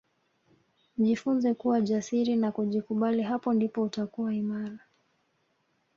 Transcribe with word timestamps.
Jifunze 0.97 1.53
kuwa 1.53 1.81
jasiri 1.81 2.35
na 2.35 2.51
kujikubali 2.51 3.21
hapo 3.23 3.53
ndipo 3.53 3.81
utakuwa 3.83 4.33
imara 4.33 4.79